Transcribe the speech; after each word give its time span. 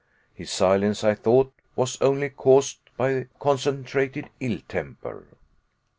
His 0.33 0.49
silence 0.49 1.03
I 1.03 1.13
thought 1.13 1.53
was 1.75 2.01
only 2.01 2.31
caused 2.31 2.79
by 2.97 3.27
concentrated 3.39 4.31
ill 4.39 4.59
temper. 4.67 5.27